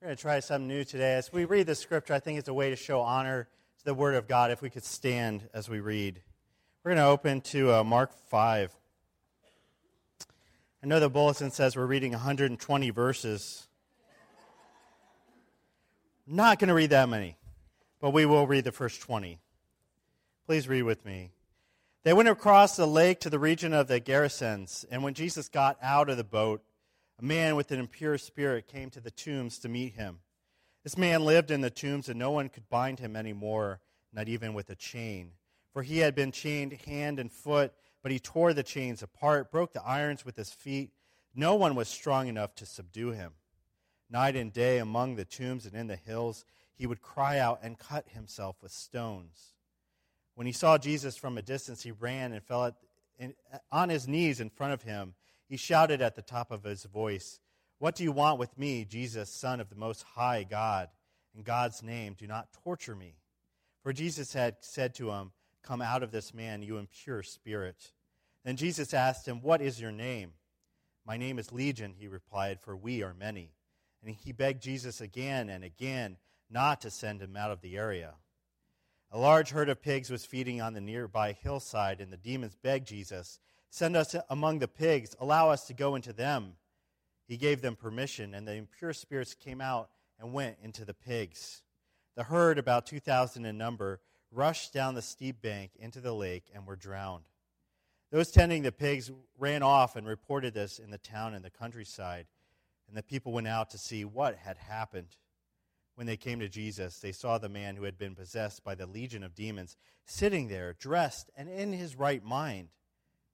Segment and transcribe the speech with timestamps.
[0.00, 1.14] We're going to try something new today.
[1.14, 3.94] As we read the scripture, I think it's a way to show honor to the
[3.94, 6.22] Word of God if we could stand as we read.
[6.84, 8.72] We're going to open to uh, Mark 5.
[10.84, 13.66] I know the bulletin says we're reading 120 verses.
[16.28, 17.36] Not going to read that many,
[18.00, 19.40] but we will read the first 20.
[20.46, 21.32] Please read with me.
[22.04, 25.76] They went across the lake to the region of the Gerasenes, and when Jesus got
[25.82, 26.62] out of the boat,
[27.18, 30.20] a man with an impure spirit came to the tombs to meet him.
[30.84, 33.80] This man lived in the tombs, and no one could bind him any more,
[34.12, 35.32] not even with a chain.
[35.72, 39.72] For he had been chained hand and foot, but he tore the chains apart, broke
[39.72, 40.92] the irons with his feet.
[41.34, 43.32] No one was strong enough to subdue him.
[44.08, 47.78] Night and day among the tombs and in the hills, he would cry out and
[47.78, 49.54] cut himself with stones.
[50.36, 52.74] When he saw Jesus from a distance, he ran and fell at,
[53.18, 53.34] in,
[53.72, 55.14] on his knees in front of him
[55.48, 57.40] he shouted at the top of his voice,
[57.78, 60.88] What do you want with me, Jesus, Son of the Most High God?
[61.34, 63.14] In God's name, do not torture me.
[63.82, 65.32] For Jesus had said to him,
[65.62, 67.92] Come out of this man, you impure spirit.
[68.44, 70.32] Then Jesus asked him, What is your name?
[71.06, 73.52] My name is Legion, he replied, for we are many.
[74.04, 76.18] And he begged Jesus again and again
[76.50, 78.14] not to send him out of the area.
[79.10, 82.88] A large herd of pigs was feeding on the nearby hillside, and the demons begged
[82.88, 83.38] Jesus
[83.70, 85.14] Send us among the pigs.
[85.20, 86.54] Allow us to go into them.
[87.26, 91.62] He gave them permission, and the impure spirits came out and went into the pigs.
[92.16, 94.00] The herd, about 2,000 in number,
[94.32, 97.24] rushed down the steep bank into the lake and were drowned.
[98.10, 102.26] Those tending the pigs ran off and reported this in the town and the countryside,
[102.88, 105.16] and the people went out to see what had happened.
[105.94, 108.86] When they came to Jesus, they saw the man who had been possessed by the
[108.86, 112.68] legion of demons sitting there, dressed and in his right mind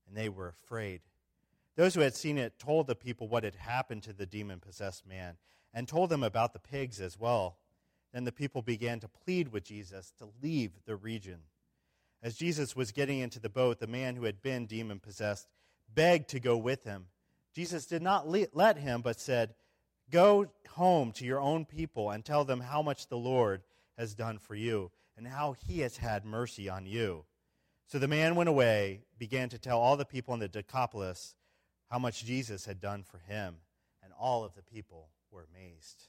[0.06, 1.00] and they were afraid.
[1.77, 5.06] Those who had seen it told the people what had happened to the demon possessed
[5.06, 5.36] man
[5.72, 7.56] and told them about the pigs as well.
[8.12, 11.41] Then the people began to plead with Jesus to leave the region.
[12.22, 15.48] As Jesus was getting into the boat, the man who had been demon possessed
[15.93, 17.06] begged to go with him.
[17.54, 19.54] Jesus did not let him, but said,
[20.10, 23.62] Go home to your own people and tell them how much the Lord
[23.98, 27.25] has done for you and how he has had mercy on you.
[27.87, 31.34] So the man went away, began to tell all the people in the Decapolis
[31.91, 33.56] how much Jesus had done for him,
[34.03, 36.09] and all of the people were amazed.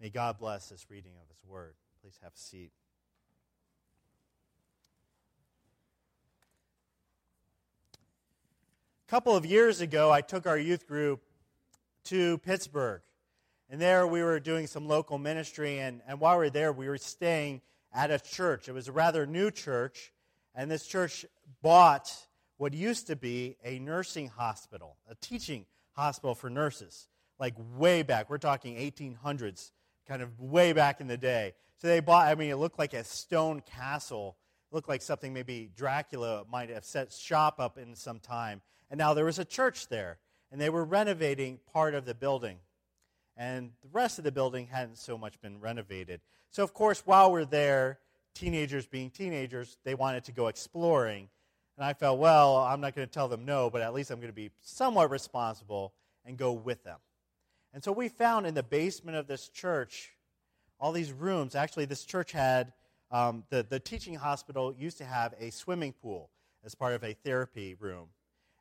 [0.00, 1.74] May God bless this reading of his word.
[2.02, 2.72] Please have a seat.
[9.06, 11.20] A couple of years ago, I took our youth group
[12.04, 13.02] to Pittsburgh.
[13.68, 15.78] And there we were doing some local ministry.
[15.78, 17.60] And, and while we were there, we were staying
[17.92, 18.68] at a church.
[18.68, 20.12] It was a rather new church.
[20.54, 21.24] And this church
[21.62, 22.12] bought
[22.56, 28.28] what used to be a nursing hospital, a teaching hospital for nurses, like way back.
[28.28, 29.70] We're talking 1800s,
[30.06, 31.54] kind of way back in the day.
[31.78, 34.36] So they bought, I mean, it looked like a stone castle.
[34.70, 38.60] It looked like something maybe Dracula might have set shop up in some time.
[38.90, 40.18] And now there was a church there,
[40.50, 42.58] and they were renovating part of the building.
[43.36, 46.20] And the rest of the building hadn't so much been renovated.
[46.50, 48.00] So, of course, while we're there,
[48.34, 51.28] teenagers being teenagers, they wanted to go exploring.
[51.76, 54.18] And I felt, well, I'm not going to tell them no, but at least I'm
[54.18, 56.98] going to be somewhat responsible and go with them.
[57.72, 60.10] And so we found in the basement of this church
[60.78, 61.54] all these rooms.
[61.54, 62.72] Actually, this church had,
[63.10, 66.30] um, the, the teaching hospital used to have a swimming pool
[66.64, 68.08] as part of a therapy room.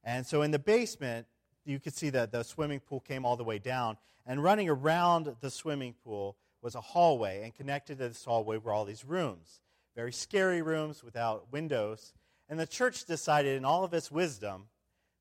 [0.03, 1.27] And so in the basement,
[1.65, 3.97] you could see that the swimming pool came all the way down.
[4.25, 8.73] And running around the swimming pool was a hallway, and connected to this hallway were
[8.73, 9.61] all these rooms.
[9.95, 12.13] Very scary rooms without windows.
[12.49, 14.65] And the church decided, in all of its wisdom,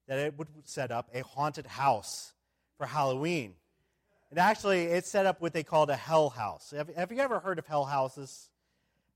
[0.07, 2.33] that it would set up a haunted house
[2.77, 3.55] for Halloween.
[4.31, 6.73] And actually, it set up what they called a hell house.
[6.77, 8.51] Have, have you ever heard of hell houses?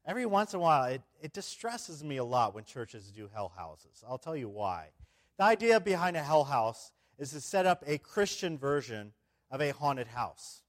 [0.07, 3.53] Every once in a while, it, it distresses me a lot when churches do hell
[3.57, 4.03] houses.
[4.09, 4.89] I'll tell you why.
[5.39, 9.13] The idea behind a hell house is to set up a Christian version
[9.51, 10.62] of a haunted house.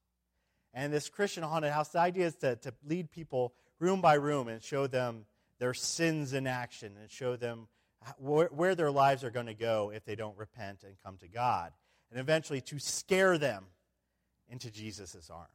[0.74, 4.48] And this Christian haunted house, the idea is to, to lead people room by room
[4.48, 5.26] and show them
[5.60, 7.68] their sins in action and show them
[8.18, 11.28] where, where their lives are going to go if they don't repent and come to
[11.28, 11.72] God.
[12.12, 13.66] And eventually to scare them
[14.50, 15.50] into Jesus' arms.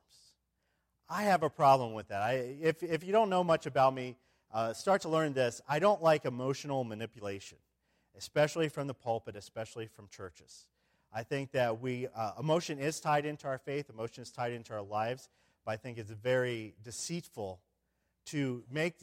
[1.08, 2.22] I have a problem with that.
[2.22, 4.16] I, if, if you don't know much about me,
[4.52, 5.60] uh, start to learn this.
[5.68, 7.58] I don't like emotional manipulation,
[8.16, 10.66] especially from the pulpit, especially from churches.
[11.12, 14.74] I think that we, uh, emotion is tied into our faith, emotion is tied into
[14.74, 15.28] our lives,
[15.64, 17.60] but I think it's very deceitful
[18.26, 18.94] to make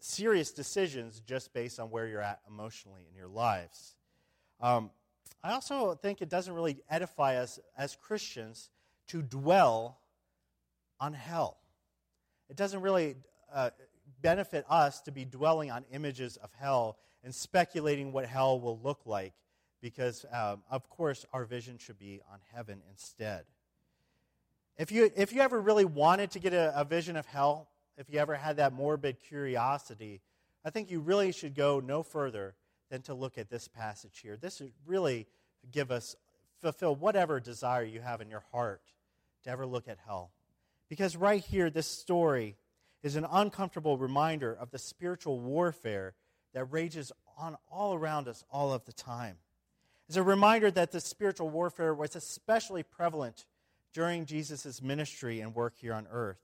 [0.00, 3.96] serious decisions just based on where you're at emotionally in your lives.
[4.60, 4.90] Um,
[5.42, 8.70] I also think it doesn't really edify us as Christians
[9.08, 9.98] to dwell
[11.00, 11.58] on hell.
[12.48, 13.16] It doesn't really
[13.52, 13.70] uh,
[14.20, 19.00] benefit us to be dwelling on images of hell and speculating what hell will look
[19.06, 19.32] like
[19.84, 23.44] because, um, of course, our vision should be on heaven instead.
[24.78, 28.08] If you, if you ever really wanted to get a, a vision of hell, if
[28.08, 30.22] you ever had that morbid curiosity,
[30.64, 32.54] I think you really should go no further
[32.90, 34.38] than to look at this passage here.
[34.38, 35.26] This would really
[35.70, 36.16] give us,
[36.62, 38.80] fulfill whatever desire you have in your heart
[39.42, 40.30] to ever look at hell.
[40.88, 42.56] Because right here, this story
[43.02, 46.14] is an uncomfortable reminder of the spiritual warfare
[46.54, 49.36] that rages on all around us all of the time.
[50.08, 53.46] It's a reminder that the spiritual warfare was especially prevalent
[53.92, 56.38] during Jesus' ministry and work here on earth.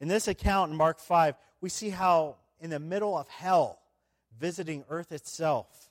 [0.00, 3.80] In this account in Mark 5, we see how in the middle of hell,
[4.38, 5.90] visiting earth itself,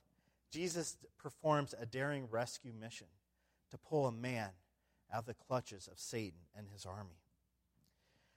[0.52, 3.08] Jesus performs a daring rescue mission
[3.72, 4.50] to pull a man
[5.12, 7.20] out of the clutches of Satan and his army.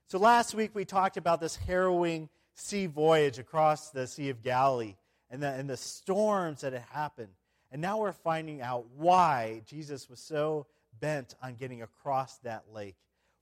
[0.07, 4.97] So last week we talked about this harrowing sea voyage across the Sea of Galilee
[5.31, 7.33] and the, and the storms that had happened.
[7.71, 10.67] And now we're finding out why Jesus was so
[10.99, 12.97] bent on getting across that lake,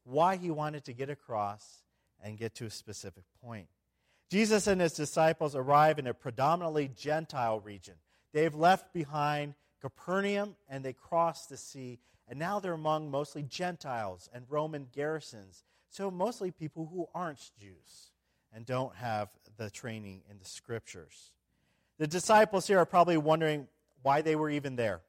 [0.04, 1.82] why he wanted to get across
[2.22, 3.69] and get to a specific point.
[4.30, 7.94] Jesus and his disciples arrive in a predominantly Gentile region.
[8.32, 11.98] They've left behind Capernaum and they cross the sea,
[12.28, 15.64] and now they're among mostly Gentiles and Roman garrisons.
[15.88, 18.10] So, mostly people who aren't Jews
[18.52, 21.32] and don't have the training in the scriptures.
[21.98, 23.66] The disciples here are probably wondering
[24.03, 25.00] why they were even there.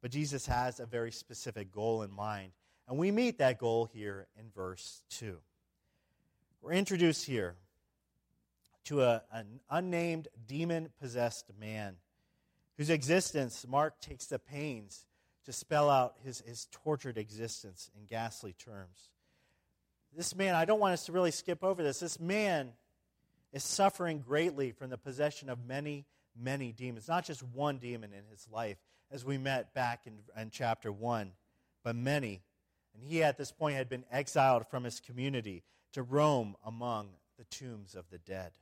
[0.00, 2.52] But Jesus has a very specific goal in mind.
[2.86, 5.36] And we meet that goal here in verse 2.
[6.62, 7.56] We're introduced here
[8.84, 11.96] to a, an unnamed demon possessed man
[12.78, 15.04] whose existence Mark takes the pains
[15.44, 19.10] to spell out his, his tortured existence in ghastly terms.
[20.16, 22.00] This man, I don't want us to really skip over this.
[22.00, 22.72] This man
[23.52, 26.06] is suffering greatly from the possession of many,
[26.38, 27.08] many demons.
[27.08, 28.78] Not just one demon in his life,
[29.10, 31.32] as we met back in, in chapter 1,
[31.84, 32.42] but many.
[32.94, 35.62] And he, at this point, had been exiled from his community
[35.92, 38.52] to roam among the tombs of the dead.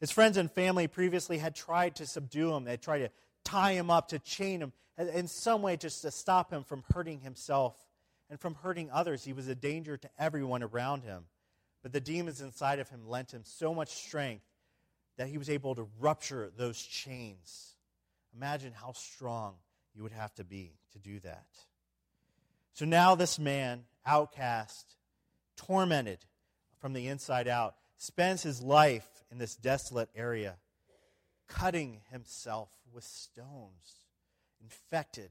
[0.00, 2.64] His friends and family previously had tried to subdue him.
[2.64, 3.10] They tried to
[3.44, 7.20] tie him up, to chain him, in some way just to stop him from hurting
[7.20, 7.76] himself
[8.30, 9.24] and from hurting others.
[9.24, 11.24] He was a danger to everyone around him.
[11.82, 14.44] But the demons inside of him lent him so much strength
[15.16, 17.74] that he was able to rupture those chains.
[18.34, 19.54] Imagine how strong
[19.94, 21.46] you would have to be to do that.
[22.72, 24.96] So now, this man, outcast,
[25.56, 26.18] tormented
[26.80, 30.56] from the inside out, spends his life in this desolate area,
[31.46, 34.02] cutting himself with stones,
[34.60, 35.30] infected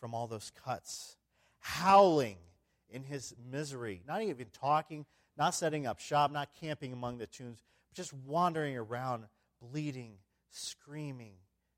[0.00, 1.16] from all those cuts,
[1.60, 2.38] howling
[2.90, 7.62] in his misery, not even talking, not setting up shop, not camping among the tombs,
[7.88, 9.24] but just wandering around,
[9.60, 10.14] bleeding,
[10.50, 11.34] screaming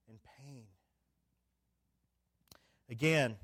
[0.09, 0.65] in pain.
[2.91, 3.37] Again,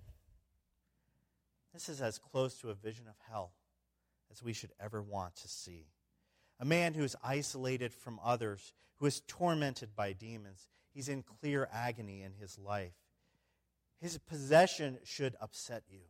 [1.72, 3.52] this is as close to a vision of hell
[4.30, 5.86] as we should ever want to see.
[6.60, 10.68] A man who is isolated from others, who is tormented by demons.
[10.92, 12.94] He's in clear agony in his life.
[14.00, 16.02] His possession should upset you,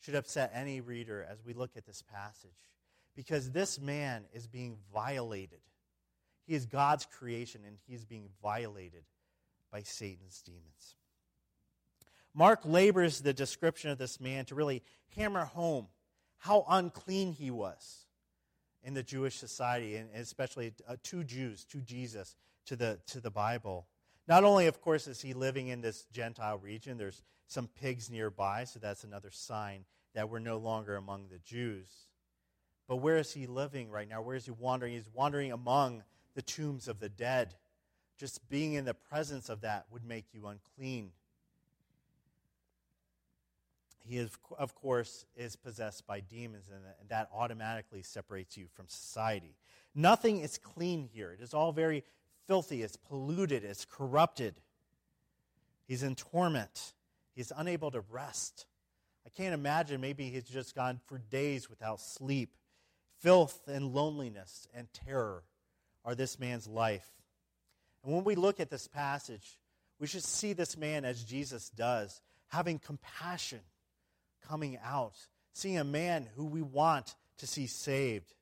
[0.00, 2.50] should upset any reader as we look at this passage,
[3.16, 5.58] because this man is being violated.
[6.46, 9.02] He is God's creation, and he is being violated
[9.72, 10.94] by Satan's demons.
[12.34, 14.82] Mark labors the description of this man to really
[15.16, 15.88] hammer home
[16.38, 18.06] how unclean he was
[18.84, 23.30] in the Jewish society, and especially uh, to Jews, to Jesus, to the, to the
[23.30, 23.86] Bible.
[24.28, 28.64] Not only, of course, is he living in this Gentile region, there's some pigs nearby,
[28.64, 32.05] so that's another sign that we're no longer among the Jews.
[32.88, 34.22] But where is he living right now?
[34.22, 34.92] Where is he wandering?
[34.92, 37.54] He's wandering among the tombs of the dead.
[38.18, 41.10] Just being in the presence of that would make you unclean.
[44.08, 49.56] He, is, of course, is possessed by demons, and that automatically separates you from society.
[49.94, 51.32] Nothing is clean here.
[51.32, 52.04] It is all very
[52.46, 54.54] filthy, it's polluted, it's corrupted.
[55.88, 56.92] He's in torment.
[57.34, 58.66] He's unable to rest.
[59.26, 62.56] I can't imagine maybe he's just gone for days without sleep.
[63.20, 65.42] Filth and loneliness and terror
[66.04, 67.08] are this man's life.
[68.04, 69.58] And when we look at this passage,
[69.98, 73.60] we should see this man as Jesus does, having compassion,
[74.48, 75.16] coming out,
[75.54, 78.32] seeing a man who we want to see saved,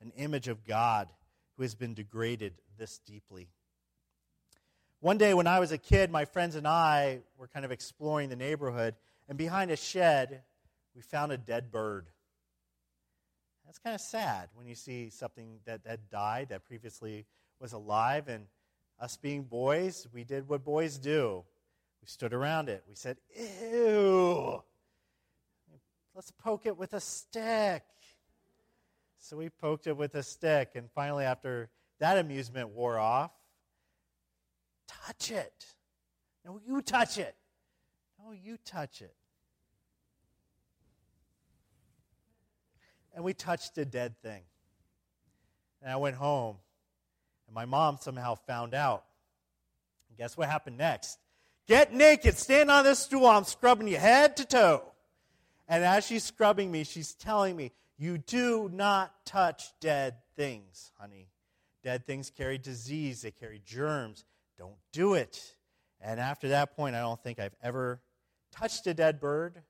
[0.00, 1.08] an image of God
[1.56, 3.48] who has been degraded this deeply.
[5.00, 8.28] One day when I was a kid, my friends and I were kind of exploring
[8.28, 8.94] the neighborhood,
[9.28, 10.42] and behind a shed,
[10.94, 12.06] we found a dead bird.
[13.66, 17.26] That's kind of sad when you see something that, that died that previously
[17.60, 18.28] was alive.
[18.28, 18.46] And
[19.00, 21.44] us being boys, we did what boys do.
[22.00, 22.84] We stood around it.
[22.88, 24.62] We said, Ew,
[26.14, 27.82] let's poke it with a stick.
[29.18, 30.72] So we poked it with a stick.
[30.76, 31.68] And finally, after
[31.98, 33.32] that amusement wore off,
[34.86, 35.66] touch it.
[36.44, 37.34] No, you touch it.
[38.22, 39.16] No, you touch it.
[43.16, 44.42] And we touched a dead thing.
[45.82, 46.56] And I went home,
[47.46, 49.04] and my mom somehow found out.
[50.08, 51.18] And guess what happened next?
[51.66, 53.26] Get naked, stand on this stool.
[53.26, 54.82] I'm scrubbing you head to toe.
[55.66, 61.30] And as she's scrubbing me, she's telling me, You do not touch dead things, honey.
[61.82, 64.24] Dead things carry disease, they carry germs.
[64.58, 65.56] Don't do it.
[66.00, 68.00] And after that point, I don't think I've ever
[68.52, 69.62] touched a dead bird.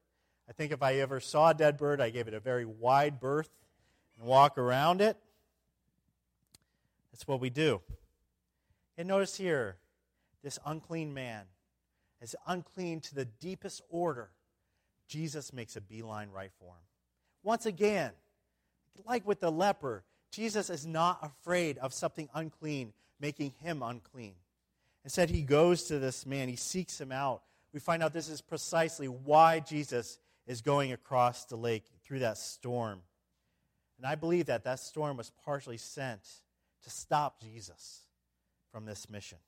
[0.48, 3.20] I think if I ever saw a dead bird, I gave it a very wide
[3.20, 3.50] berth
[4.18, 5.16] and walk around it.
[7.12, 7.80] That's what we do.
[8.98, 9.76] And notice here,
[10.42, 11.44] this unclean man
[12.20, 14.30] is unclean to the deepest order.
[15.08, 16.84] Jesus makes a beeline right for him.
[17.42, 18.12] Once again,
[19.06, 24.34] like with the leper, Jesus is not afraid of something unclean making him unclean.
[25.04, 27.42] Instead, he goes to this man, he seeks him out.
[27.72, 32.38] We find out this is precisely why Jesus is going across the lake through that
[32.38, 33.02] storm.
[33.98, 36.20] And I believe that that storm was partially sent
[36.84, 38.02] to stop Jesus
[38.70, 39.38] from this mission.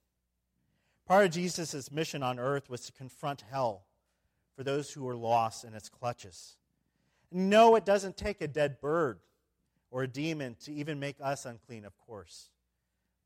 [1.06, 3.84] Part of Jesus' mission on earth was to confront hell
[4.56, 6.56] for those who were lost in its clutches.
[7.30, 9.20] No, it doesn't take a dead bird
[9.90, 12.50] or a demon to even make us unclean, of course.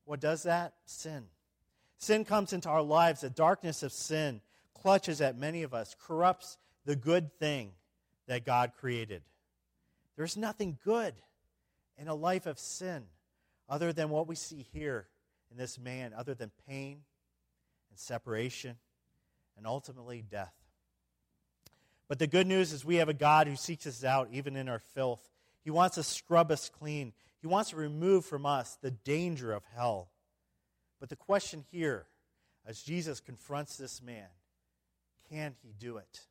[0.05, 0.73] What does that?
[0.85, 1.25] Sin.
[1.97, 3.21] Sin comes into our lives.
[3.21, 4.41] The darkness of sin
[4.73, 7.71] clutches at many of us, corrupts the good thing
[8.27, 9.23] that God created.
[10.15, 11.13] There's nothing good
[11.97, 13.03] in a life of sin
[13.69, 15.07] other than what we see here
[15.51, 16.99] in this man, other than pain
[17.89, 18.75] and separation
[19.57, 20.53] and ultimately death.
[22.07, 24.69] But the good news is we have a God who seeks us out even in
[24.69, 25.27] our filth.
[25.63, 27.13] He wants to scrub us clean.
[27.41, 30.09] He wants to remove from us the danger of hell.
[30.99, 32.05] But the question here,
[32.65, 34.27] as Jesus confronts this man,
[35.29, 36.21] can he do it?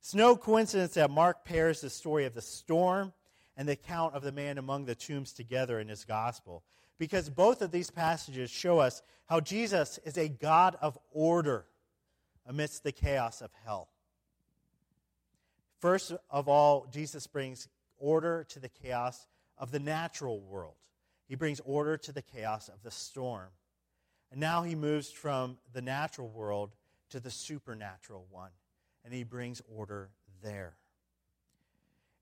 [0.00, 3.12] It's no coincidence that Mark pairs the story of the storm
[3.56, 6.62] and the account of the man among the tombs together in his gospel,
[6.98, 11.66] because both of these passages show us how Jesus is a God of order
[12.46, 13.88] amidst the chaos of hell.
[15.80, 19.26] First of all, Jesus brings order to the chaos
[19.58, 20.74] of the natural world.
[21.28, 23.48] He brings order to the chaos of the storm.
[24.30, 26.74] And now he moves from the natural world
[27.10, 28.50] to the supernatural one.
[29.08, 30.10] And he brings order
[30.42, 30.74] there.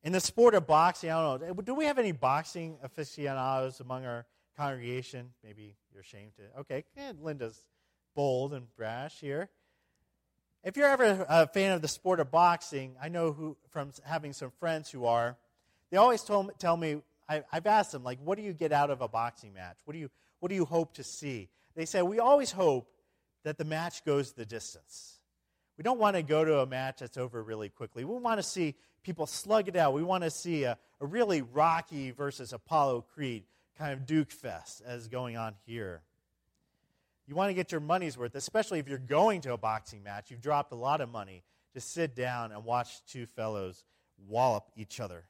[0.05, 4.07] In the sport of boxing, I don't know, do we have any boxing aficionados among
[4.07, 4.25] our
[4.57, 5.31] congregation?
[5.43, 6.61] Maybe you're ashamed to.
[6.61, 7.61] Okay, eh, Linda's
[8.15, 9.49] bold and brash here.
[10.63, 14.33] If you're ever a fan of the sport of boxing, I know who, from having
[14.33, 15.37] some friends who are,
[15.91, 18.91] they always told, tell me I, have asked them, like, what do you get out
[18.91, 19.79] of a boxing match?
[19.87, 21.49] What do you, what do you hope to see?
[21.75, 22.89] They say, we always hope
[23.43, 25.16] that the match goes the distance.
[25.77, 28.05] We don't want to go to a match that's over really quickly.
[28.05, 29.93] We want to see people slug it out.
[29.93, 33.45] We want to see a, a really Rocky versus Apollo Creed
[33.79, 36.03] kind of Duke Fest as going on here.
[37.27, 40.31] You want to get your money's worth, especially if you're going to a boxing match.
[40.31, 41.43] You've dropped a lot of money.
[41.75, 43.85] to sit down and watch two fellows
[44.27, 45.25] wallop each other.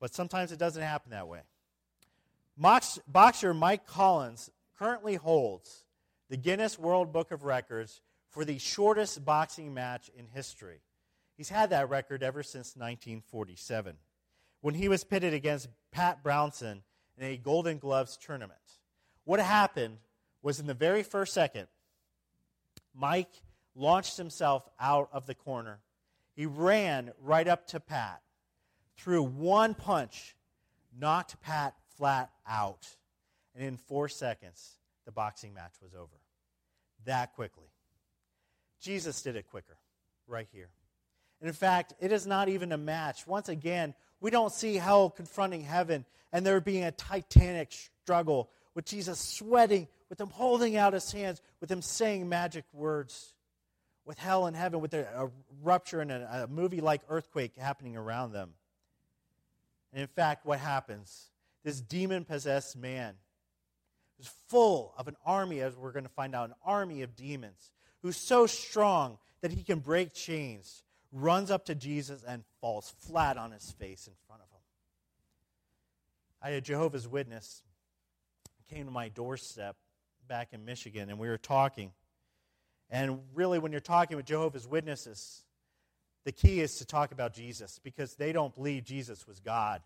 [0.00, 1.40] But sometimes it doesn't happen that way.
[2.58, 5.84] Boxer Mike Collins currently holds
[6.28, 10.80] the Guinness World Book of Records for the shortest boxing match in history.
[11.36, 13.96] He's had that record ever since 1947
[14.60, 16.82] when he was pitted against Pat Brownson
[17.18, 18.58] in a Golden Gloves tournament.
[19.24, 19.98] What happened
[20.42, 21.66] was in the very first second,
[22.94, 23.42] Mike
[23.74, 25.80] launched himself out of the corner.
[26.34, 28.22] He ran right up to Pat
[28.96, 30.36] threw one punch,
[30.98, 32.86] knocked Pat flat out.
[33.54, 36.20] And in four seconds, the boxing match was over.
[37.04, 37.68] That quickly.
[38.80, 39.76] Jesus did it quicker,
[40.26, 40.68] right here.
[41.40, 43.26] And in fact, it is not even a match.
[43.26, 48.84] Once again, we don't see hell confronting heaven and there being a titanic struggle with
[48.84, 53.34] Jesus sweating, with him holding out his hands, with him saying magic words,
[54.04, 55.30] with hell and heaven, with a,
[55.62, 58.50] rupture and a, a movie like earthquake happening around them.
[59.92, 61.30] And in fact, what happens?
[61.64, 63.14] This demon possessed man
[64.20, 67.72] is full of an army, as we're going to find out, an army of demons,
[68.06, 73.36] who's so strong that he can break chains, runs up to Jesus and falls flat
[73.36, 74.60] on his face in front of him.
[76.40, 77.62] I had Jehovah's Witness
[78.72, 79.74] came to my doorstep
[80.28, 81.90] back in Michigan, and we were talking.
[82.90, 85.42] And really, when you're talking with Jehovah's Witnesses,
[86.24, 89.82] the key is to talk about Jesus because they don't believe Jesus was God.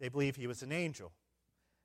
[0.00, 1.12] They believe he was an angel.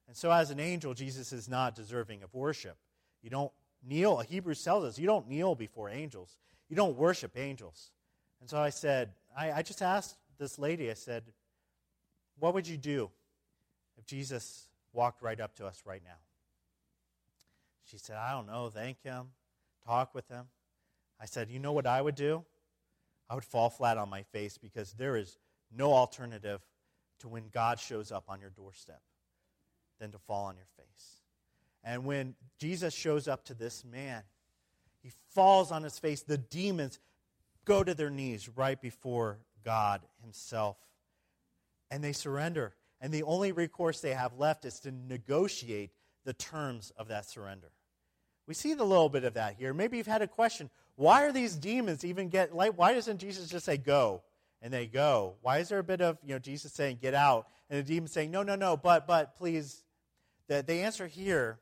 [0.07, 2.77] And so, as an angel, Jesus is not deserving of worship.
[3.21, 3.51] You don't
[3.85, 4.19] kneel.
[4.19, 6.37] Hebrews tells us you don't kneel before angels,
[6.69, 7.91] you don't worship angels.
[8.41, 11.23] And so I said, I, I just asked this lady, I said,
[12.39, 13.09] What would you do
[13.97, 16.17] if Jesus walked right up to us right now?
[17.85, 19.27] She said, I don't know, thank him,
[19.85, 20.45] talk with him.
[21.19, 22.43] I said, You know what I would do?
[23.29, 25.37] I would fall flat on my face because there is
[25.75, 26.61] no alternative
[27.19, 29.01] to when God shows up on your doorstep
[29.99, 31.22] than to fall on your face.
[31.83, 34.23] And when Jesus shows up to this man,
[35.01, 36.21] he falls on his face.
[36.21, 36.99] The demons
[37.65, 40.77] go to their knees right before God himself.
[41.91, 42.73] And they surrender.
[43.01, 45.91] And the only recourse they have left is to negotiate
[46.25, 47.69] the terms of that surrender.
[48.47, 49.73] We see the little bit of that here.
[49.73, 50.69] Maybe you've had a question.
[50.95, 54.21] Why are these demons even get like why doesn't Jesus just say go?
[54.61, 55.35] And they go.
[55.41, 58.11] Why is there a bit of, you know, Jesus saying get out and the demons
[58.11, 59.83] saying no, no, no, but but please
[60.47, 61.59] the, the answer here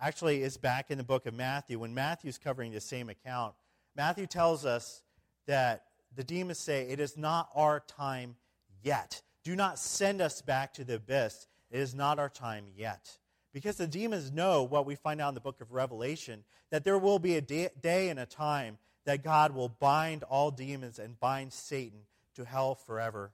[0.00, 3.54] actually is back in the book of Matthew when Matthew's covering the same account.
[3.96, 5.02] Matthew tells us
[5.46, 5.84] that
[6.14, 8.36] the demons say, It is not our time
[8.82, 9.22] yet.
[9.42, 11.46] Do not send us back to the abyss.
[11.70, 13.18] It is not our time yet.
[13.52, 16.98] Because the demons know what we find out in the book of Revelation that there
[16.98, 21.20] will be a day, day and a time that God will bind all demons and
[21.20, 22.00] bind Satan
[22.34, 23.32] to hell forever,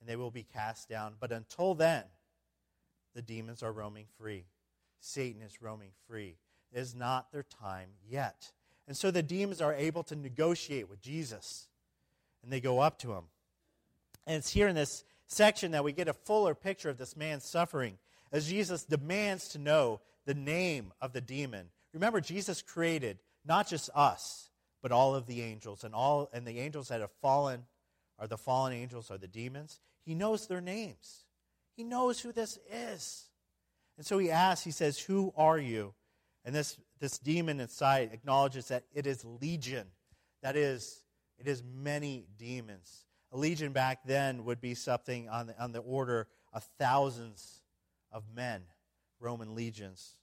[0.00, 1.14] and they will be cast down.
[1.20, 2.04] But until then,
[3.14, 4.44] the demons are roaming free.
[5.00, 6.36] Satan is roaming free.
[6.72, 8.52] It is not their time yet.
[8.86, 11.68] And so the demons are able to negotiate with Jesus,
[12.42, 13.24] and they go up to him.
[14.26, 17.44] And it's here in this section that we get a fuller picture of this man's
[17.44, 17.98] suffering
[18.32, 21.70] as Jesus demands to know the name of the demon.
[21.92, 24.50] Remember, Jesus created not just us,
[24.82, 27.64] but all of the angels, and all and the angels that have fallen
[28.18, 29.80] are the fallen angels, are the demons.
[30.04, 31.24] He knows their names.
[31.76, 33.27] He knows who this is.
[33.98, 35.92] And so he asks, he says, Who are you?
[36.44, 39.88] And this, this demon inside acknowledges that it is legion.
[40.40, 41.02] That is,
[41.38, 43.04] it is many demons.
[43.32, 47.60] A legion back then would be something on the, on the order of thousands
[48.10, 48.62] of men,
[49.20, 50.14] Roman legions.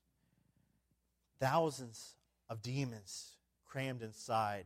[1.39, 2.15] Thousands
[2.49, 3.33] of demons
[3.65, 4.65] crammed inside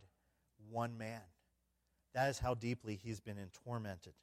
[0.69, 1.21] one man.
[2.13, 4.13] That is how deeply he's been tormented.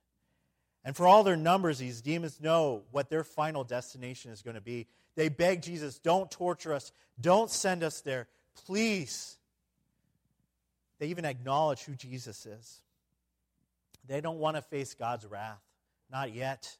[0.87, 4.61] And for all their numbers, these demons know what their final destination is going to
[4.61, 4.87] be.
[5.17, 8.29] They beg Jesus, don't torture us, don't send us there,
[8.67, 9.37] please.
[11.01, 12.81] They even acknowledge who Jesus is.
[14.07, 15.61] They don't want to face God's wrath.
[16.09, 16.77] Not yet.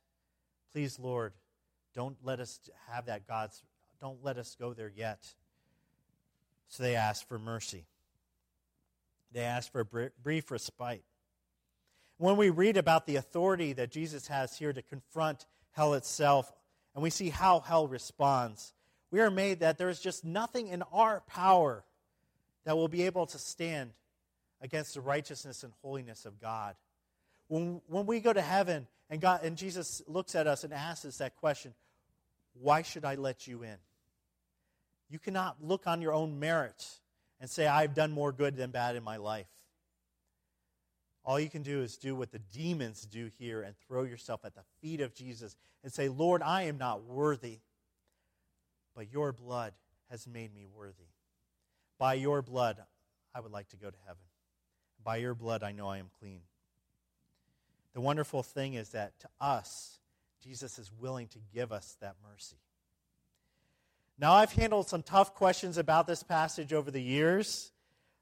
[0.73, 1.33] Please, Lord,
[1.93, 3.61] don't let us have that God's,
[4.01, 5.27] don't let us go there yet.
[6.69, 7.87] So they ask for mercy.
[9.33, 11.03] They ask for a brief respite.
[12.19, 16.51] When we read about the authority that Jesus has here to confront hell itself,
[16.95, 18.73] and we see how hell responds,
[19.11, 21.85] we are made that there is just nothing in our power
[22.65, 23.93] that will be able to stand
[24.61, 26.75] against the righteousness and holiness of God.
[27.49, 31.05] When, when we go to heaven and, God, and Jesus looks at us and asks
[31.05, 31.75] us that question,
[32.61, 33.77] why should I let you in?
[35.09, 36.85] You cannot look on your own merit
[37.41, 39.47] and say, I've done more good than bad in my life.
[41.27, 44.55] All you can do is do what the demons do here and throw yourself at
[44.55, 47.59] the feet of Jesus and say, Lord, I am not worthy,
[48.95, 49.73] but your blood
[50.09, 51.09] has made me worthy.
[51.99, 52.81] By your blood,
[53.35, 54.23] I would like to go to heaven.
[55.03, 56.43] By your blood, I know I am clean.
[57.93, 59.99] The wonderful thing is that to us,
[60.45, 62.57] Jesus is willing to give us that mercy.
[64.17, 67.73] Now, I've handled some tough questions about this passage over the years.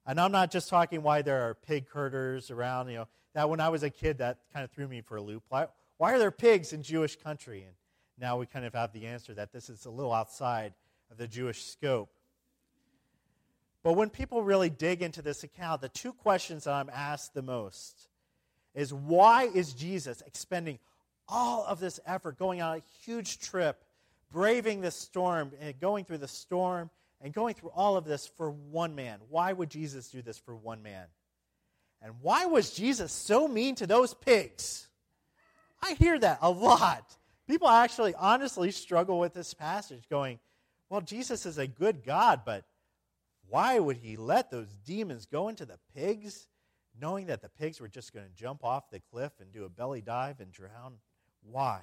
[0.06, 2.88] And I'm not just talking why there are pig herders around.
[2.88, 5.22] You know, that when I was a kid, that kind of threw me for a
[5.22, 5.42] loop.
[5.48, 7.62] Why, why are there pigs in Jewish country?
[7.62, 7.74] And
[8.18, 10.74] now we kind of have the answer that this is a little outside
[11.10, 12.10] of the Jewish scope.
[13.82, 17.42] But when people really dig into this account, the two questions that I'm asked the
[17.42, 18.08] most
[18.74, 20.78] is why is Jesus expending
[21.28, 23.84] all of this effort, going on a huge trip,
[24.32, 26.90] braving the storm, and going through the storm,
[27.24, 29.18] and going through all of this for one man.
[29.28, 31.06] Why would Jesus do this for one man?
[32.00, 34.86] And why was Jesus so mean to those pigs?
[35.82, 37.16] I hear that a lot.
[37.48, 40.38] People actually honestly struggle with this passage, going,
[40.88, 42.64] well, Jesus is a good God, but
[43.48, 46.46] why would he let those demons go into the pigs?
[47.00, 49.68] knowing that the pigs were just going to jump off the cliff and do a
[49.68, 50.94] belly dive and drown?
[51.42, 51.80] Why?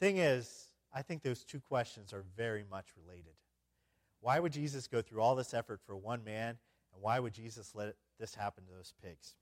[0.00, 3.34] Thing is, I think those two questions are very much related.
[4.24, 6.56] Why would Jesus go through all this effort for one man,
[6.94, 9.34] and why would Jesus let this happen to those pigs?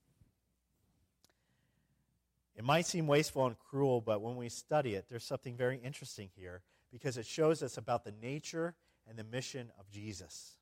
[2.57, 6.31] It might seem wasteful and cruel, but when we study it, there's something very interesting
[6.35, 8.75] here because it shows us about the nature
[9.09, 10.57] and the mission of Jesus.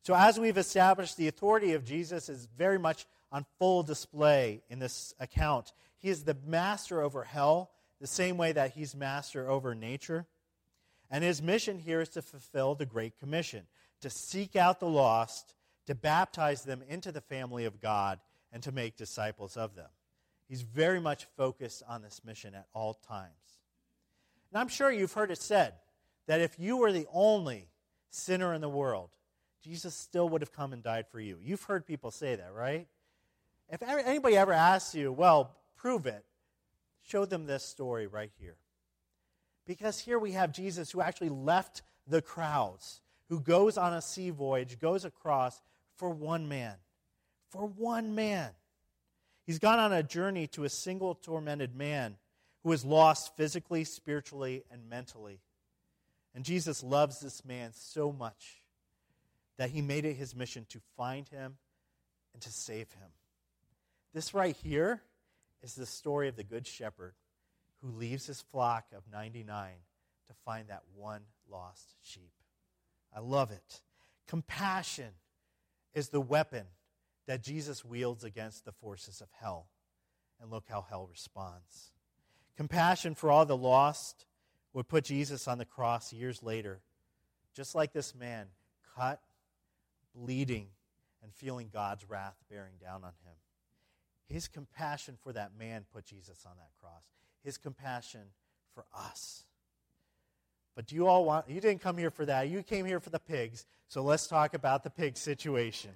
[0.00, 4.78] So, as we've established, the authority of Jesus is very much on full display in
[4.78, 5.74] this account.
[5.98, 10.24] He is the master over hell, the same way that he's master over nature.
[11.10, 13.62] And his mission here is to fulfill the Great Commission
[14.00, 15.54] to seek out the lost,
[15.86, 18.18] to baptize them into the family of God,
[18.52, 19.88] and to make disciples of them.
[20.48, 23.30] He's very much focused on this mission at all times.
[24.52, 25.74] And I'm sure you've heard it said
[26.26, 27.68] that if you were the only
[28.10, 29.10] sinner in the world,
[29.62, 31.38] Jesus still would have come and died for you.
[31.42, 32.86] You've heard people say that, right?
[33.68, 36.24] If anybody ever asks you, well, prove it,
[37.02, 38.56] show them this story right here.
[39.66, 44.30] Because here we have Jesus who actually left the crowds, who goes on a sea
[44.30, 45.60] voyage, goes across
[45.96, 46.74] for one man.
[47.50, 48.50] For one man.
[49.44, 52.16] He's gone on a journey to a single tormented man
[52.62, 55.40] who is lost physically, spiritually, and mentally.
[56.34, 58.56] And Jesus loves this man so much
[59.56, 61.56] that he made it his mission to find him
[62.34, 63.08] and to save him.
[64.12, 65.00] This right here
[65.62, 67.14] is the story of the Good Shepherd
[67.82, 69.70] who leaves his flock of 99
[70.28, 72.32] to find that one lost sheep.
[73.14, 73.82] I love it.
[74.26, 75.10] Compassion
[75.94, 76.64] is the weapon
[77.26, 79.68] that Jesus wields against the forces of hell.
[80.40, 81.92] And look how hell responds.
[82.56, 84.26] Compassion for all the lost
[84.72, 86.80] would put Jesus on the cross years later,
[87.54, 88.48] just like this man,
[88.96, 89.20] cut,
[90.14, 90.68] bleeding,
[91.22, 93.34] and feeling God's wrath bearing down on him.
[94.28, 97.04] His compassion for that man put Jesus on that cross.
[97.46, 98.22] His compassion
[98.74, 99.44] for us.
[100.74, 102.48] But do you all want, you didn't come here for that.
[102.48, 103.64] You came here for the pigs.
[103.86, 105.92] So let's talk about the pig situation.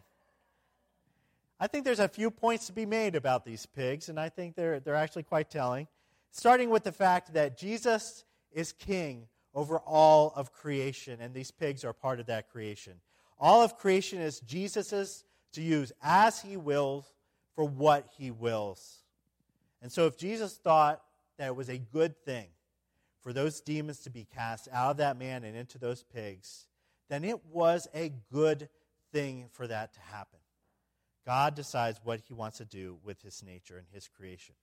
[1.58, 4.54] I think there's a few points to be made about these pigs, and I think
[4.54, 5.88] they're, they're actually quite telling.
[6.30, 11.84] Starting with the fact that Jesus is king over all of creation, and these pigs
[11.84, 12.94] are part of that creation.
[13.40, 17.12] All of creation is Jesus's to use as he wills
[17.56, 18.98] for what he wills.
[19.82, 21.02] And so if Jesus thought
[21.40, 22.48] that it was a good thing
[23.22, 26.66] for those demons to be cast out of that man and into those pigs,
[27.08, 28.68] then it was a good
[29.10, 30.38] thing for that to happen.
[31.24, 34.54] God decides what he wants to do with his nature and his creation.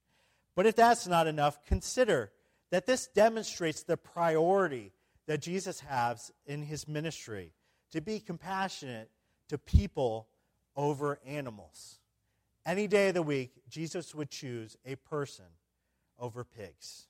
[0.56, 2.32] But if that's not enough, consider
[2.70, 4.92] that this demonstrates the priority
[5.26, 7.54] that Jesus has in his ministry
[7.92, 9.10] to be compassionate
[9.50, 10.28] to people
[10.76, 11.98] over animals.
[12.68, 15.46] Any day of the week, Jesus would choose a person
[16.20, 17.08] over pigs.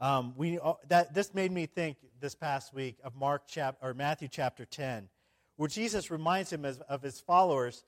[0.00, 3.94] Um, we, uh, that, this made me think this past week of Mark chap, or
[3.94, 5.08] Matthew chapter 10,
[5.56, 7.84] where Jesus reminds him of, of his followers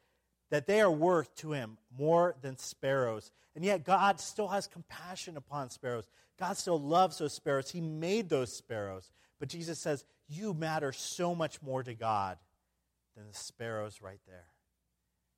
[0.50, 3.30] that they are worth to him more than sparrows.
[3.54, 6.06] And yet, God still has compassion upon sparrows.
[6.38, 7.70] God still loves those sparrows.
[7.70, 9.10] He made those sparrows.
[9.38, 12.38] But Jesus says, You matter so much more to God
[13.16, 14.46] than the sparrows right there.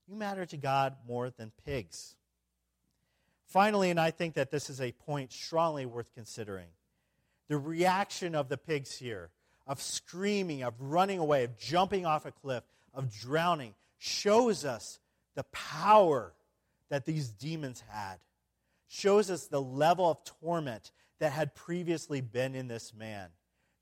[0.06, 2.14] You matter to God more than pigs.
[3.50, 6.68] Finally, and I think that this is a point strongly worth considering
[7.48, 9.30] the reaction of the pigs here
[9.66, 12.62] of screaming, of running away, of jumping off a cliff,
[12.94, 15.00] of drowning, shows us
[15.34, 16.32] the power
[16.90, 18.16] that these demons had,
[18.88, 23.28] shows us the level of torment that had previously been in this man.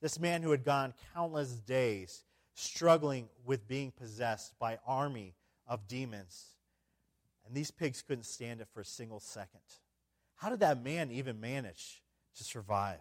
[0.00, 5.34] This man who had gone countless days struggling with being possessed by army
[5.66, 6.57] of demons.
[7.48, 9.60] And these pigs couldn't stand it for a single second.
[10.36, 12.02] How did that man even manage
[12.36, 13.00] to survive?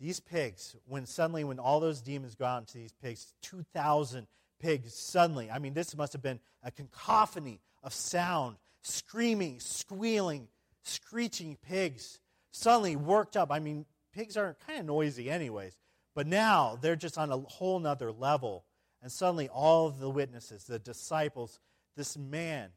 [0.00, 4.26] These pigs, when suddenly, when all those demons got into these pigs, 2,000
[4.58, 10.48] pigs suddenly, I mean, this must have been a cacophony of sound, screaming, squealing,
[10.82, 12.18] screeching pigs,
[12.50, 13.52] suddenly worked up.
[13.52, 15.76] I mean, pigs are kind of noisy, anyways,
[16.14, 18.64] but now they're just on a whole nother level.
[19.02, 21.60] And suddenly, all of the witnesses, the disciples,
[21.96, 22.70] this man,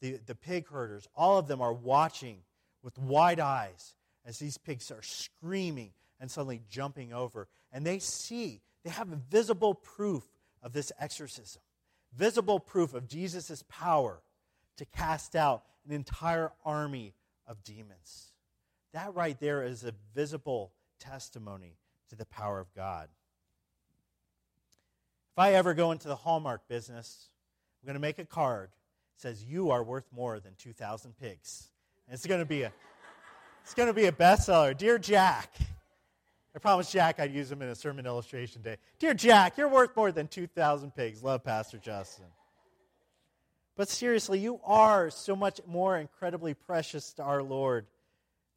[0.00, 2.38] the, the pig herders, all of them are watching
[2.82, 7.48] with wide eyes as these pigs are screaming and suddenly jumping over.
[7.72, 10.24] And they see, they have visible proof
[10.62, 11.62] of this exorcism,
[12.16, 14.22] visible proof of Jesus' power
[14.76, 17.14] to cast out an entire army
[17.46, 18.32] of demons.
[18.92, 21.78] That right there is a visible testimony
[22.10, 23.08] to the power of God.
[25.32, 27.30] If I ever go into the Hallmark business,
[27.82, 28.70] I'm going to make a card.
[29.16, 31.68] It says, You are worth more than 2,000 pigs.
[32.06, 32.72] And it's going to be a,
[33.64, 34.76] it's going to be a bestseller.
[34.76, 35.52] Dear Jack,
[36.54, 38.76] I promised Jack I'd use him in a sermon illustration day.
[38.98, 41.22] Dear Jack, you're worth more than 2,000 pigs.
[41.22, 42.26] Love Pastor Justin.
[43.76, 47.86] But seriously, you are so much more incredibly precious to our Lord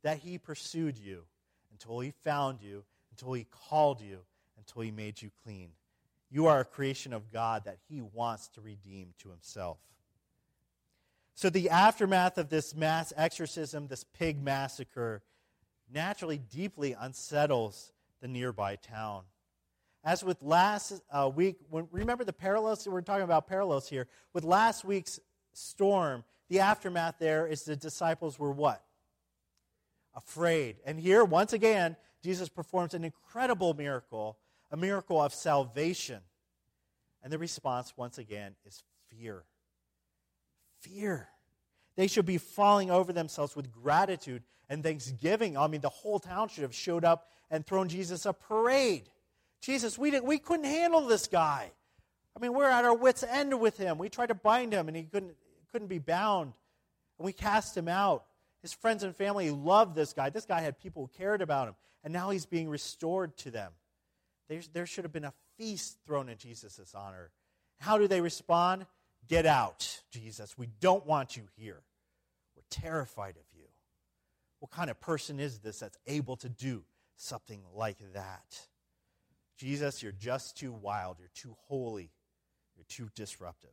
[0.04, 1.24] that He pursued you
[1.72, 4.20] until He found you, until He called you,
[4.58, 5.70] until He made you clean.
[6.36, 9.78] You are a creation of God that He wants to redeem to Himself.
[11.34, 15.24] So, the aftermath of this mass exorcism, this pig massacre,
[15.90, 19.24] naturally deeply unsettles the nearby town.
[20.04, 22.86] As with last uh, week, when, remember the parallels?
[22.86, 24.06] We're talking about parallels here.
[24.34, 25.22] With last week's
[25.54, 28.84] storm, the aftermath there is the disciples were what?
[30.14, 30.80] Afraid.
[30.86, 34.38] And here, once again, Jesus performs an incredible miracle,
[34.72, 36.22] a miracle of salvation.
[37.24, 39.44] And the response, once again, is fear.
[40.82, 41.28] Fear.
[41.96, 45.58] They should be falling over themselves with gratitude and thanksgiving.
[45.58, 49.10] I mean, the whole town should have showed up and thrown Jesus a parade.
[49.62, 51.72] Jesus, we, didn't, we couldn't handle this guy.
[52.36, 53.98] I mean, we're at our wits' end with him.
[53.98, 55.36] We tried to bind him, and he couldn't,
[55.72, 56.54] couldn't be bound.
[57.18, 58.26] And we cast him out.
[58.62, 60.30] His friends and family loved this guy.
[60.30, 61.76] This guy had people who cared about him.
[62.04, 63.72] And now he's being restored to them.
[64.48, 67.32] There, there should have been a feast thrown in Jesus' honor.
[67.80, 68.86] How do they respond?
[69.28, 70.58] Get out, Jesus.
[70.58, 71.82] We don't want you here.
[72.56, 73.66] We're terrified of you.
[74.60, 76.84] What kind of person is this that's able to do
[77.18, 78.68] something like that?
[79.58, 81.18] Jesus, you're just too wild.
[81.20, 82.12] You're too holy.
[82.76, 83.70] You're too disruptive.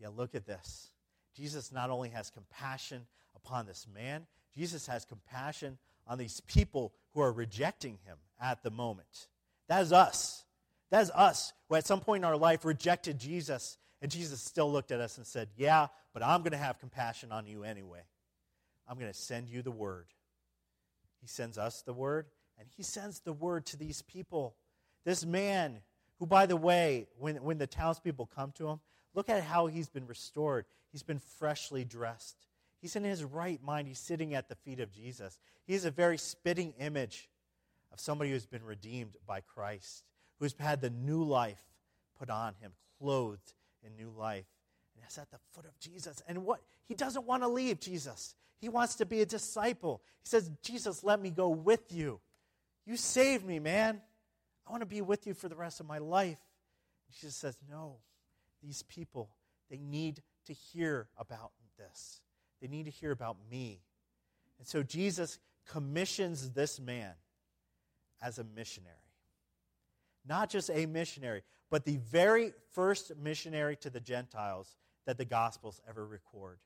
[0.00, 0.90] Yeah, look at this.
[1.34, 7.20] Jesus not only has compassion upon this man, Jesus has compassion on these people who
[7.20, 9.28] are rejecting him at the moment.
[9.68, 10.44] That is us.
[10.90, 14.72] That is us who at some point in our life rejected Jesus, and Jesus still
[14.72, 18.00] looked at us and said, Yeah, but I'm going to have compassion on you anyway.
[18.88, 20.06] I'm going to send you the word.
[21.20, 22.26] He sends us the word,
[22.58, 24.56] and he sends the word to these people.
[25.04, 25.80] This man,
[26.18, 28.80] who, by the way, when, when the townspeople come to him,
[29.14, 30.64] look at how he's been restored.
[30.90, 32.46] He's been freshly dressed.
[32.80, 33.88] He's in his right mind.
[33.88, 35.38] He's sitting at the feet of Jesus.
[35.66, 37.28] He is a very spitting image
[37.92, 40.04] of somebody who's been redeemed by Christ,
[40.38, 41.62] who's had the new life
[42.18, 43.52] put on him, clothed
[43.84, 44.46] in new life.
[44.94, 46.22] And it's at the foot of Jesus.
[46.28, 46.60] And what?
[46.84, 48.34] He doesn't want to leave Jesus.
[48.60, 50.02] He wants to be a disciple.
[50.22, 52.20] He says, Jesus, let me go with you.
[52.86, 54.00] You saved me, man.
[54.66, 56.38] I want to be with you for the rest of my life.
[57.06, 57.96] And Jesus says, No,
[58.62, 59.30] these people,
[59.70, 62.20] they need to hear about this.
[62.60, 63.80] They need to hear about me.
[64.58, 67.12] And so Jesus commissions this man
[68.22, 68.94] as a missionary.
[70.26, 75.80] Not just a missionary, but the very first missionary to the Gentiles that the Gospels
[75.88, 76.58] ever record.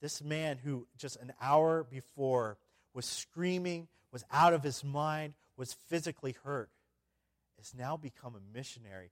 [0.00, 2.58] This man who just an hour before
[2.94, 6.70] was screaming, was out of his mind, was physically hurt,
[7.58, 9.10] has now become a missionary,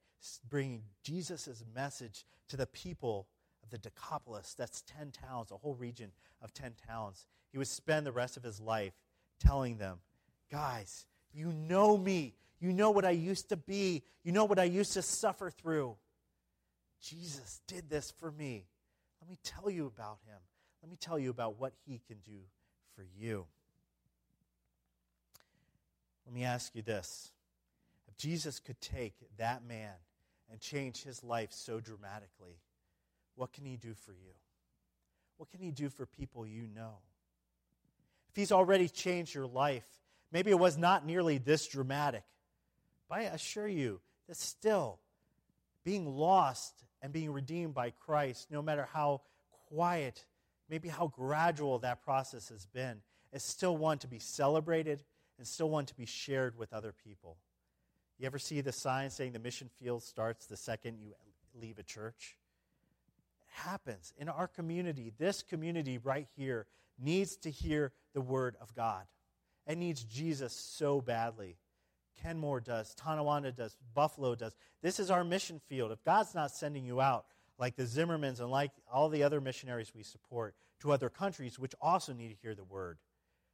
[0.48, 3.26] bringing Jesus' message to the people
[3.72, 4.54] the Decapolis.
[4.56, 7.26] That's 10 towns, a whole region of 10 towns.
[7.50, 8.92] He would spend the rest of his life
[9.40, 9.98] telling them,
[10.50, 12.34] guys, you know me.
[12.60, 14.04] You know what I used to be.
[14.22, 15.96] You know what I used to suffer through.
[17.00, 18.66] Jesus did this for me.
[19.20, 20.38] Let me tell you about him.
[20.82, 22.38] Let me tell you about what he can do
[22.94, 23.46] for you.
[26.26, 27.32] Let me ask you this.
[28.06, 29.94] If Jesus could take that man
[30.50, 32.60] and change his life so dramatically,
[33.34, 34.32] what can he do for you?
[35.36, 36.98] What can he do for people you know?
[38.30, 39.86] If he's already changed your life,
[40.30, 42.24] maybe it was not nearly this dramatic,
[43.08, 45.00] but I assure you that still
[45.84, 49.22] being lost and being redeemed by Christ, no matter how
[49.68, 50.24] quiet,
[50.68, 55.02] maybe how gradual that process has been, is still one to be celebrated
[55.38, 57.36] and still one to be shared with other people.
[58.18, 61.14] You ever see the sign saying the mission field starts the second you
[61.54, 62.36] leave a church?
[63.64, 65.12] Happens in our community.
[65.18, 66.66] This community right here
[66.98, 69.04] needs to hear the word of God.
[69.66, 71.56] It needs Jesus so badly.
[72.22, 74.54] Kenmore does, Tonawanda does, Buffalo does.
[74.82, 75.92] This is our mission field.
[75.92, 77.26] If God's not sending you out,
[77.58, 81.74] like the Zimmermans and like all the other missionaries we support, to other countries which
[81.80, 82.98] also need to hear the word,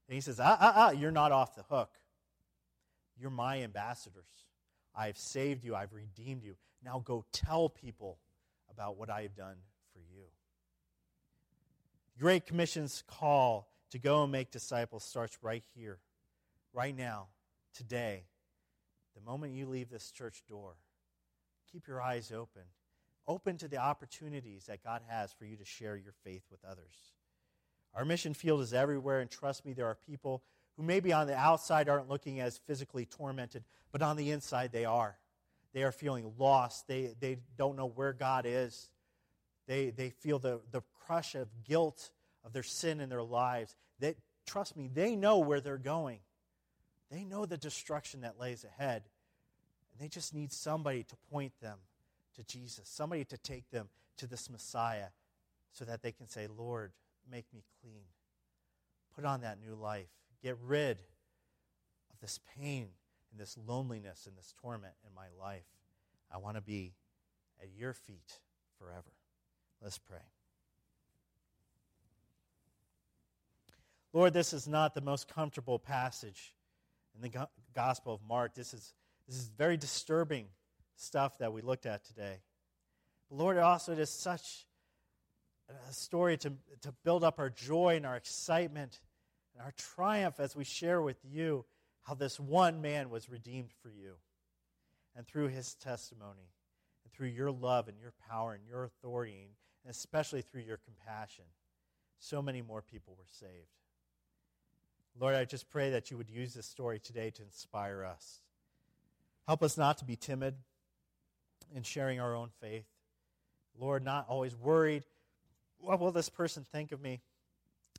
[0.09, 1.91] and he says, ah, ah, ah, you're not off the hook.
[3.21, 4.25] You're my ambassadors.
[4.95, 5.75] I've saved you.
[5.75, 6.57] I've redeemed you.
[6.83, 8.19] Now go tell people
[8.71, 9.57] about what I have done
[9.99, 10.25] for you.
[12.19, 15.99] Great Commission's call to go and make disciples starts right here,
[16.73, 17.29] right now,
[17.75, 18.25] today.
[19.15, 20.77] The moment you leave this church door,
[21.73, 22.63] keep your eyes open
[23.29, 27.13] open to the opportunities that God has for you to share your faith with others.
[27.95, 30.43] Our mission field is everywhere, and trust me, there are people
[30.77, 34.87] who maybe on the outside aren't looking as physically tormented, but on the inside they
[34.87, 35.19] are.
[35.75, 36.89] They are feeling lost.
[36.89, 38.89] They, they don't know where God is.
[39.69, 42.11] They, they feel the, the crush of guilt
[42.45, 43.77] of their sin in their lives.
[44.01, 46.21] That, trust me, they know where they're going.
[47.11, 49.03] They know the destruction that lays ahead.
[49.93, 51.79] And they just need somebody to point them
[52.37, 55.09] to Jesus, somebody to take them to this Messiah
[55.73, 56.93] so that they can say, Lord,
[57.31, 58.05] make me clean.
[59.15, 60.09] Put on that new life.
[60.43, 60.99] Get rid
[62.13, 62.89] of this pain
[63.31, 65.67] and this loneliness and this torment in my life.
[66.33, 66.95] I want to be
[67.61, 68.39] at your feet
[68.79, 69.18] forever.
[69.83, 70.19] Let's pray.
[74.13, 76.55] Lord, this is not the most comfortable passage
[77.15, 78.55] in the Gospel of Mark.
[78.55, 78.95] This is,
[79.29, 80.47] this is very disturbing
[80.97, 82.39] stuff that we looked at today.
[83.29, 84.67] But Lord, also it is such
[85.89, 89.01] a story to, to build up our joy and our excitement
[89.55, 91.65] and our triumph as we share with you
[92.03, 94.15] how this one man was redeemed for you.
[95.15, 96.53] And through his testimony,
[97.05, 99.51] and through your love and your power and your authority,
[99.89, 101.45] especially through your compassion,
[102.19, 103.69] so many more people were saved.
[105.19, 108.41] Lord, I just pray that you would use this story today to inspire us.
[109.47, 110.55] Help us not to be timid
[111.75, 112.87] in sharing our own faith.
[113.79, 115.05] Lord, not always worried.
[115.79, 117.21] What will this person think of me?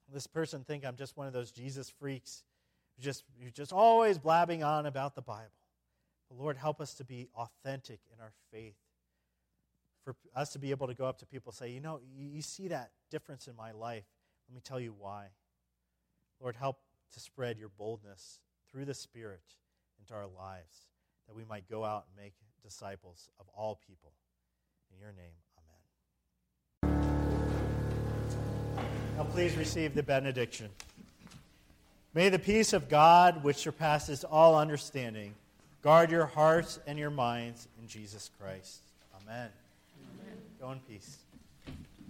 [0.08, 2.43] Will this person think I'm just one of those Jesus freaks
[2.95, 5.52] who just, you're just always blabbing on about the Bible.
[6.30, 8.75] But Lord, help us to be authentic in our faith.
[10.06, 12.42] For us to be able to go up to people and say, you know, you
[12.42, 14.06] see that difference in my life.
[14.48, 15.28] Let me tell you why.
[16.40, 16.80] Lord, help
[17.14, 18.40] to spread your boldness
[18.72, 19.42] through the Spirit
[20.00, 20.88] into our lives,
[21.28, 22.34] that we might go out and make
[22.64, 24.14] disciples of all people.
[24.94, 25.36] In your name,
[26.84, 27.20] amen.
[29.18, 30.70] Now, please receive the benediction.
[32.14, 35.36] May the peace of God, which surpasses all understanding,
[35.82, 38.80] guard your hearts and your minds in Jesus Christ.
[39.22, 39.50] Amen.
[40.60, 41.29] Go in peace.